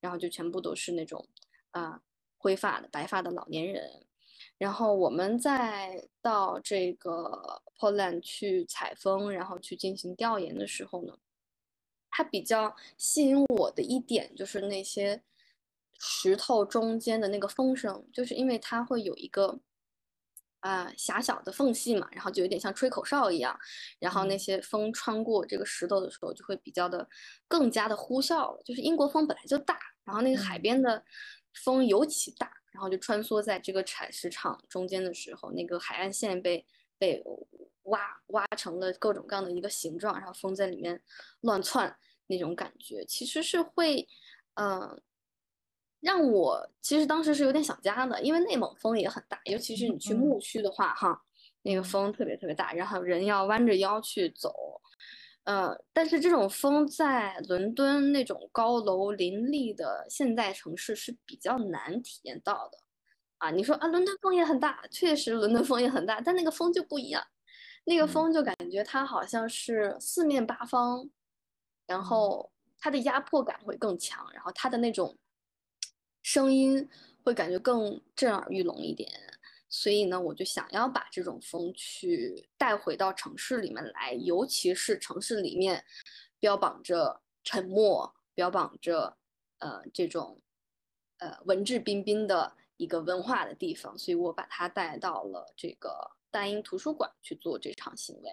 [0.00, 1.28] 然后就全部都是那种
[1.72, 2.00] 啊
[2.38, 4.07] 灰发的白发的老年人。
[4.58, 11.16] 然后我们再到这个 Poland 去采风，然后去进行调研的时候呢，
[12.10, 15.22] 它比较吸引我的一点就是那些
[16.00, 19.60] 石头中间的那个风声，就是因为它会有一个
[20.58, 23.56] 啊狭小的缝隙嘛，然后就有点像吹口哨一样，
[24.00, 27.08] 然后那些风穿过这个石头的时候，就会比较的
[27.46, 28.62] 更加的呼啸了。
[28.64, 31.04] 就是英国风本来就大，然后那个海边的
[31.54, 32.57] 风尤其大。
[32.78, 36.64] 然后就穿梭在这个采石场中间的时候，那个海岸线被
[36.96, 37.20] 被
[37.82, 41.02] 挖挖成了各种各样的一个形状，然后风在里面
[41.40, 41.92] 乱窜，
[42.28, 44.06] 那种感觉其实是会，
[44.54, 45.02] 嗯，
[45.98, 51.20] 让我其实当时是有点想家的，因为内蒙风也很大，尤其是你去牧区的话，哈，
[51.62, 54.80] 那个风特别特别大，然后人要弯着腰去走。
[55.44, 62.78] 呃，但是这种风在伦敦那种高楼林立的现代城市是比较难体验到的，
[63.38, 67.24] 啊，你说啊，伦敦风也很大，确实伦敦风也很大，但那个风就不一样，
[67.84, 71.08] 那个风就感觉它好像是四面八方，
[71.86, 75.16] 然后它的压迫感会更强，然后它的那种
[76.22, 76.86] 声音
[77.24, 79.10] 会感觉更震耳欲聋一点，
[79.70, 85.84] 所以呢，我就想要把这种风去带回到城市里面来，尤其是城市里面
[86.40, 89.18] 标榜着沉默、标榜着
[89.58, 90.40] 呃这种
[91.18, 98.30] 呃文质彬彬的一个文化的地方，所以我把它带到了这个大英图书馆去做这场行为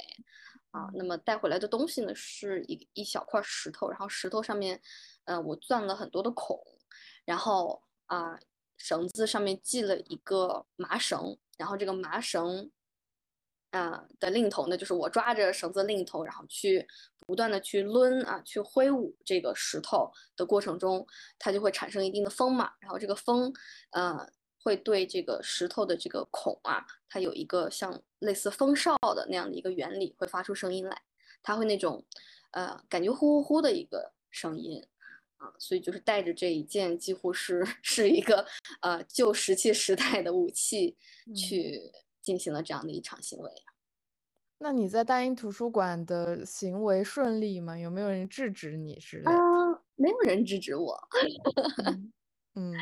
[0.72, 0.90] 啊。
[0.94, 4.82] 那么带回来的东西呢，是一一小块石头，然后石头上面
[5.26, 6.58] 呃我钻了很多的孔，
[7.26, 8.40] 然后啊。
[8.78, 12.70] 绳子上面系了一个麻绳，然后这个麻绳，
[13.72, 16.88] 啊的另一头呢，就是我抓着绳子另一头，然后去
[17.26, 21.06] 不断的去抡啊，去挥舞这个石头的过程中，
[21.40, 23.52] 它就会产生一定的风嘛，然后这个风，
[23.92, 24.30] 呃，
[24.64, 31.02] 会对这个石头的这个孔啊，它有一个像类似风哨的那样的一个原理，会发出声音来，
[31.42, 32.06] 它会那种，
[32.52, 34.86] 呃，感觉呼呼呼的一个声音。
[35.46, 38.46] 啊，所以就是带着这一件几乎是 是一个
[38.82, 40.98] 呃旧石器时代的武器
[41.36, 41.80] 去
[42.22, 43.52] 进行了这样的一场行为。
[44.58, 47.78] 那你在大英图书馆的行为顺利吗？
[47.78, 49.32] 有没有人制止你之类的？
[49.96, 50.98] 没有人制止我。
[52.56, 52.74] 嗯，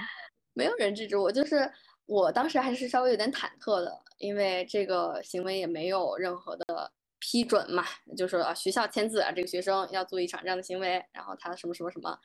[0.53, 1.69] 没有人制止我，就是
[2.05, 6.91] 我当时还是稍微有点忐忑的，因为这个行为也没有任何的。
[7.25, 7.85] 批准嘛，
[8.17, 12.19] 就是说学校签字啊，这个学生要做一场这样的行为，然后他什么什么什么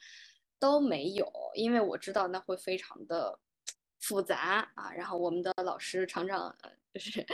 [0.58, 3.38] 都没有，因为我知道那会非常的
[4.00, 4.92] 复杂啊。
[4.92, 6.54] 然后我们的老师厂长
[6.92, 7.24] 就是，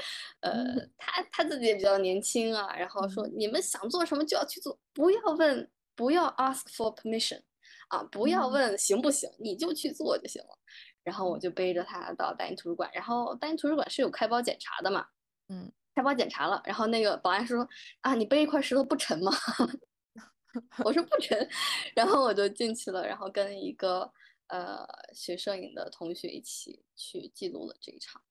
[0.41, 0.53] 呃，
[0.97, 7.43] 他他自己也比较年轻啊，然后说你们想做什么就要去做，不要问，不要 ask for permission，
[7.89, 10.59] 啊，不要问行不行，你就去做就行了。
[11.03, 15.07] 然后我就背着他到大英图书馆，然后大英图书馆是有开包检查的嘛，
[15.49, 15.73] 嗯。
[15.97, 17.69] 开包检查了，然后那个保安说
[18.03, 19.31] ：“啊，你背一块石头不沉吗？”
[20.85, 21.37] 我说不成，
[21.95, 24.11] 然后我就进去了，然后跟一个
[24.49, 28.23] 呃学摄影的同学一起去记录了这一场。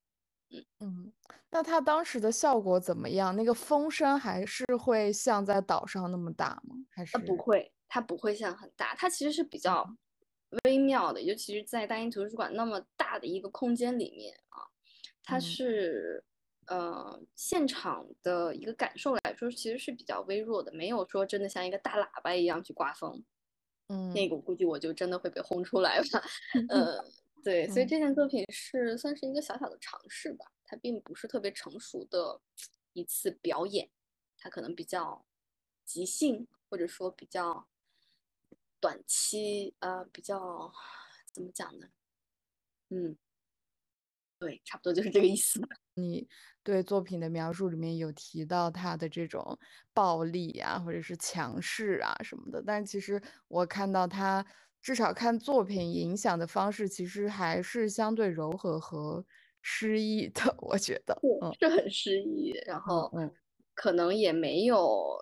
[0.50, 1.14] 嗯嗯，
[1.50, 3.36] 那他当时的效果怎么样？
[3.36, 6.76] 那个风声还是会像在岛上那么大吗？
[6.90, 7.74] 还是不会？
[7.88, 9.88] 它不会像很大，它其实是比较
[10.64, 14.66] 微妙的，尤其是在大英图书馆那么大的一个空间里面啊，
[15.24, 16.24] 它是。
[16.68, 23.24] 呃，现场的一个感受来说，其实是比较微弱的，没有说真的像一个大喇叭一样去刮风。
[23.88, 26.04] 嗯，那个我估计我就真的会被轰出来了。
[26.70, 27.04] 呃，
[27.44, 32.42] 对，所以这件作品是算是一个小小的尝试吧，它并不是特别成熟的
[32.94, 33.90] 一次表演，
[34.38, 35.26] 它可能比较
[35.86, 37.68] 即兴，或者说比较
[38.80, 40.72] 短期，呃，比较
[41.32, 41.88] 怎么讲呢？
[42.90, 43.18] 嗯。
[44.40, 45.62] 对，差不多就是这个意思。
[45.94, 46.28] 你
[46.64, 49.58] 对作品的描述里面有提到他的这种
[49.94, 54.46] 暴力啊，或者是强势啊什么的，但其实我看到他
[54.82, 59.26] 至少看作品影响的方式，其实还是相对柔和和
[59.62, 60.54] 诗意的。
[60.60, 62.54] 我觉得，嗯，是很诗意。
[62.66, 63.34] 然后，嗯，
[63.76, 65.18] 可能也没有，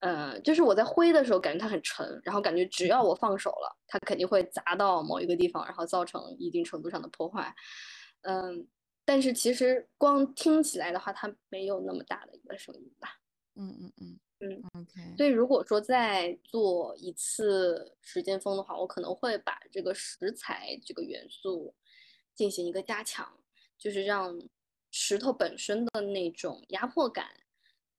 [0.00, 7.54] 嗯，就是我在挥的时候感觉它很沉，然后感觉只要我放手了，它肯定会砸到某一个地方，然后造成一定程度上的破坏。
[8.22, 8.66] 嗯，
[9.04, 13.20] 但是其实光听起来的话，它没有那么大的一个声音吧。
[13.54, 15.16] 嗯嗯嗯嗯，OK。
[15.16, 21.74] 所以如果说再做一次时间风的话，我可能会把这个石材这个元素
[22.34, 23.38] 进行一个加强，
[23.76, 24.40] 就是让
[24.90, 27.28] 石头本身的那种压迫感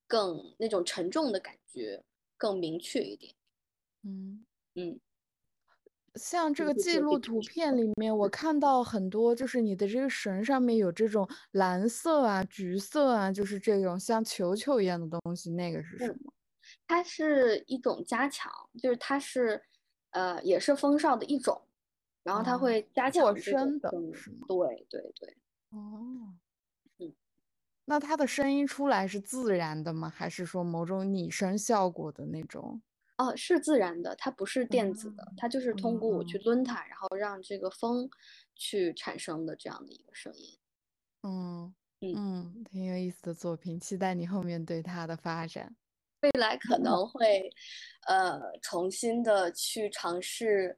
[0.08, 2.04] 更那种沉重的感觉
[2.38, 3.36] 更明确一点。
[4.04, 4.46] 嗯
[4.76, 5.00] 嗯。
[6.16, 16.32] 像这个记录图片里面，我看到很多，就是你的这个绳上面有这种蓝色啊、橘色啊，就是这种像球球一样的东西，那个是什么？
[16.88, 19.62] 它是一种加强，就是它是，
[20.12, 21.68] 呃，也是风哨的一种，
[22.24, 24.48] 然后它会加强过声的，是吗？
[24.48, 25.38] 对对对。
[25.72, 26.36] 哦，
[27.00, 27.14] 嗯，
[27.86, 30.10] 那它的声音出来是自然的吗？
[30.10, 32.82] 还是说某种拟声效果的那种？
[33.18, 38.10] 哦，是自然的，它不是电子的，它就是通过我去抡它，然后让这个风
[38.56, 40.58] 去产生的这样的一个声音。
[41.22, 45.76] 嗯嗯，挺有意思的作品，期待你后面对它的发展。
[46.22, 47.54] 未来可能会
[48.08, 50.78] 呃重新的去尝试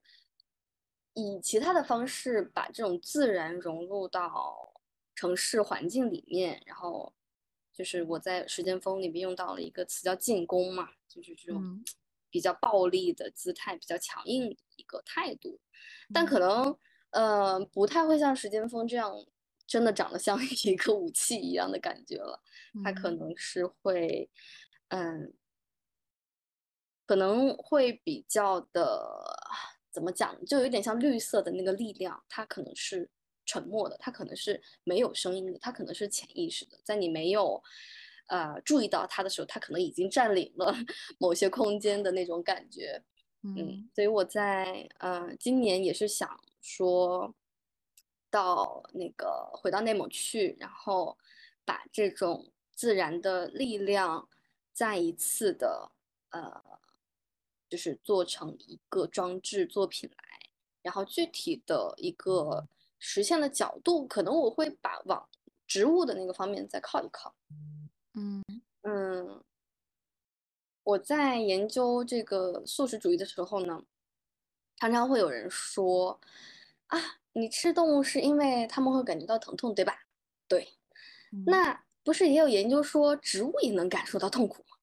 [1.13, 4.73] 以其他的方式把这种自然融入到
[5.15, 7.13] 城市环境里面，然后
[7.71, 11.83] 就是我在时间风里面用到了一个词叫进攻嘛，就是这种。
[12.35, 15.57] 比较暴力的姿态，比较强硬的一个态度，
[16.13, 16.77] 但可能，
[17.11, 19.09] 呃，不太会像时间风这样，
[19.65, 22.43] 真的长得像一个武器一样的感觉了。
[22.83, 24.29] 他可能是会，
[24.89, 25.33] 嗯，
[27.05, 29.01] 可能会比较的，
[29.93, 33.09] 怎么讲，就有点像绿色的那个力量，它可能是
[33.45, 37.63] 沉默的，它可能是没有声音的，它可能是潜意识的，在你没有
[38.27, 40.73] 呃注意到它的时候，它可能已经占领了
[41.19, 43.03] 某些空间的那种感觉。
[43.41, 47.33] 嗯，所以我在呃今年也是想说
[48.31, 51.17] 到那个回到内蒙去，然后
[51.63, 54.27] 把这种自然的力量
[54.73, 55.91] 再一次的
[56.31, 56.61] 呃，
[57.69, 60.49] 就是做成一个装置作品来，
[60.81, 62.67] 然后具体的一个
[62.97, 65.29] 实现的角度，可能我会把往
[65.67, 67.35] 植物的那个方面再靠一靠。
[68.15, 68.43] 嗯
[68.83, 69.43] 嗯。
[70.83, 73.83] 我在研究这个素食主义的时候呢，
[74.77, 76.19] 常常会有人说
[76.87, 76.99] ：“啊，
[77.33, 80.05] 你吃动物是因为他们会感觉到疼痛，对吧？”
[80.47, 80.77] 对，
[81.47, 84.77] 那不是也有研究说植物也能感受到痛苦吗？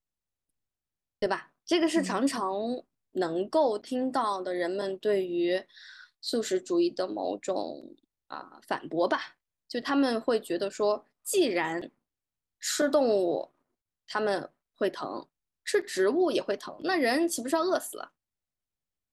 [1.21, 1.53] 对吧？
[1.65, 5.65] 这个是常常能够听到的人们对于
[6.21, 7.95] 素食主义的某种
[8.27, 9.37] 啊反驳吧，
[9.69, 11.93] 就他们会觉得说，既然
[12.63, 13.53] 吃动物
[14.07, 15.29] 他们会疼。
[15.65, 18.13] 吃植物也会疼，那人岂不是要饿死了？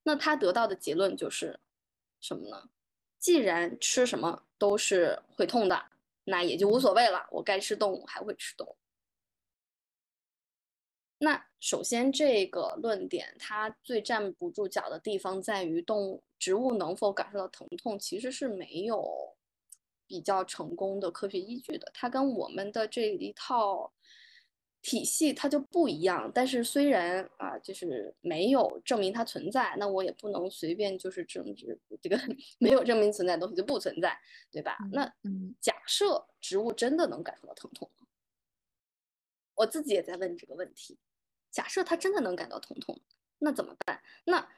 [0.02, 1.60] 那他得到的结论就是
[2.20, 2.68] 什么呢？
[3.20, 5.80] 既然吃什么都是会痛的，
[6.24, 7.24] 那也就无所谓了。
[7.30, 8.76] 我该吃动物还会吃动物。
[11.18, 19.36] 那首先这个论点，它最站不住脚的地方在于，动物、植物能否感受到疼痛，其实是没有
[20.10, 21.88] 比较成功的科学依据的。
[21.94, 23.92] 它跟我们的这一套。
[24.82, 32.18] 体系它就不一样，但是虽然啊，就是没有证明它存在，那我也不能随便就是证治这个
[32.58, 34.18] 没有证明存在的东西就不存在，
[34.50, 34.78] 对吧？
[34.90, 35.04] 那
[35.60, 37.90] 假设植物真的能感受到疼痛，
[39.56, 40.98] 我自己也在问这个问题：
[41.50, 42.98] 假设它真的能感到疼痛，
[43.40, 44.02] 那怎么办？
[44.24, 44.48] 那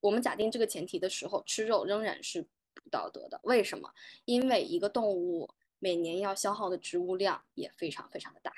[0.00, 3.40] 我们假定这个前提的时候，吃肉仍然是不道德的。
[3.44, 3.92] 为什么？
[4.24, 8.52] 因为一个动物每年要消耗的植物量也非常非常的大。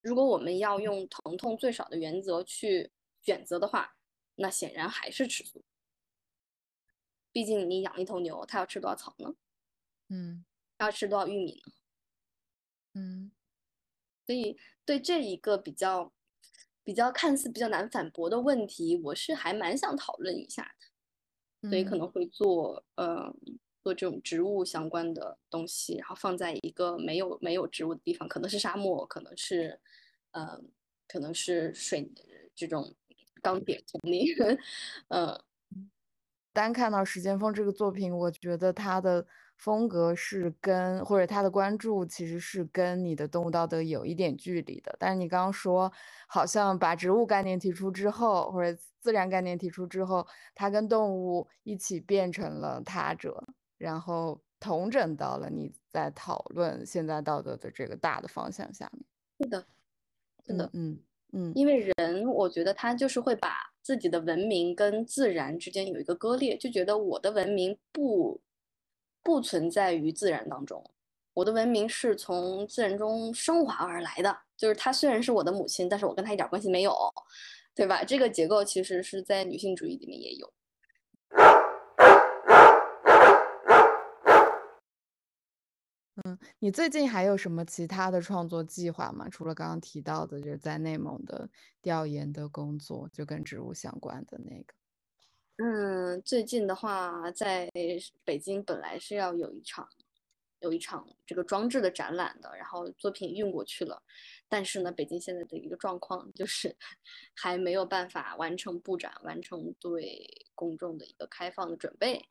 [0.00, 3.96] 如果我们要用疼痛最少的原则去选择的话，
[4.34, 5.64] 那显然还是吃素。
[7.32, 9.34] 毕竟你养一头牛，它要吃多少草呢？
[10.08, 10.44] 嗯，
[10.78, 11.72] 要吃多少玉米呢？
[12.94, 13.32] 嗯，
[14.26, 16.12] 所以对这一个比较
[16.84, 20.86] 比较看似比较难反驳的问题，我是还蛮想讨论一下的。
[21.68, 23.34] 所以可能会做呃
[23.82, 29.80] 做这种植物相关的东西，然后放在一个没有没有植物的地方，可能是沙漠，可能是。
[30.36, 30.60] 呃，
[31.06, 32.10] 可能是水
[32.56, 32.92] 这种
[33.40, 34.26] 钢铁丛林，
[35.06, 35.40] 呃，
[36.52, 39.24] 单看到时间峰这个作品，我觉得他的
[39.56, 44.94] 风格是跟或者他的关注其实是跟你的动物道德有一点距离的。
[44.98, 45.90] 但是你刚刚说，
[46.26, 53.42] 好像把植物概念提出之后，或者自然概念提出之后，它跟动物一起变成了他者，
[53.78, 59.04] 然后同整到了你在讨论现在道德的这个大的方向下面。
[59.40, 59.64] 是的。
[60.46, 60.98] 真的，嗯
[61.32, 68.38] 嗯，因为人，我觉得他就是会把自己的文明跟自然之间有一个割裂，就觉得我的文明不
[69.24, 70.84] 不存在于自然当中，
[71.32, 76.94] 我的文明是从自然中升华而来的，就是她虽然是我的母亲，但是我跟她一点关系没有，
[77.74, 78.04] 对吧？
[78.04, 80.52] 这个结构其实是在女性主义里面也有。
[86.24, 89.26] 嗯，你最近还有什么其他的创作计划吗？
[89.28, 91.48] 除了刚刚提到的，就是在内蒙的
[91.82, 94.74] 调研的工作，就跟植物相关的那个。
[95.56, 97.70] 嗯，最近的话，在
[98.24, 99.88] 北京本来是要有一场，
[100.58, 104.02] 有一场这个装置的展览的，然后作品运过去了，
[104.48, 106.76] 但是呢，北京现在的一个状况就是
[107.36, 112.24] 还没有办法完成布展，完成对公众的一个开放的准备。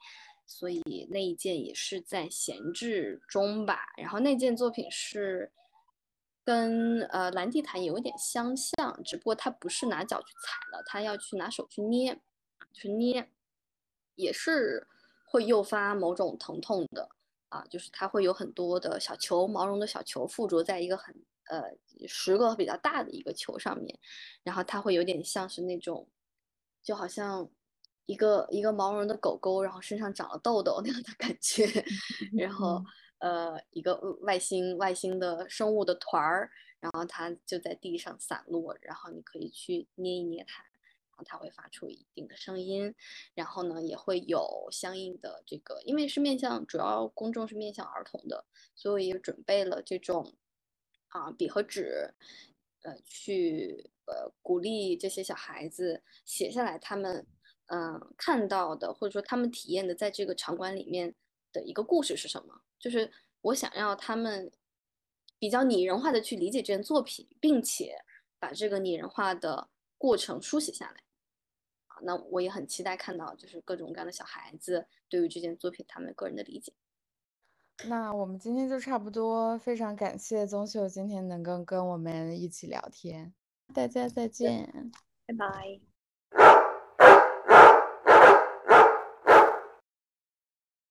[0.45, 3.93] 所以那一件也是在闲置中吧。
[3.95, 5.49] 然后那件作品是
[6.43, 12.19] 跟呃蓝地毯有点相像，只不过它不是拿脚去踩了，它要去拿手去捏，
[12.71, 13.29] 去捏，
[14.15, 14.87] 也是
[15.25, 17.09] 会诱发某种疼痛的
[17.49, 17.65] 啊。
[17.69, 21.13] 就是它会有很多的小球，毛绒的小球附着在一个很
[21.49, 21.63] 呃
[22.07, 23.99] 十个比较大的一个球上面，
[24.43, 26.07] 然后它会有点像是那种，
[26.81, 27.49] 就好像。
[28.05, 31.65] 一个一个毛绒的狗狗，然后身上长了痘痘那样的感觉，
[32.37, 32.83] 然后
[33.19, 36.51] 呃一个外星外星的生物的团儿，
[36.81, 40.65] 然后它就在地上散落，然后你可以去捏一捏它，
[41.13, 42.95] 然后它会发出一定的声音，
[43.35, 48.45] 然后呢也会有相应的这个，因为是面向主要公众是面向儿童的，
[48.75, 50.33] 所以也准备了这种
[51.09, 52.13] 啊笔和纸，
[52.81, 57.27] 呃去呃鼓励这些小孩子写下来他们。
[57.67, 61.15] 嗯，看到的或者说他们体验的，在这个场馆里面
[61.53, 62.61] 的一个故事是什么？
[62.77, 63.09] 就是
[63.41, 64.51] 我想要他们
[65.39, 68.03] 比较拟人化的去理解这件作品，并且
[68.37, 71.02] 把这个拟人化的过程书写下来。
[71.93, 76.73] 啊，那我也很期待看到，就是各种各样的小孩子对于这件作品他们个人的理解。
[77.87, 83.33] 那我们今天就差不多，非常感谢宗秀今天能够跟我们一起聊天，
[83.73, 84.91] 大家再见，
[85.25, 85.92] 拜拜。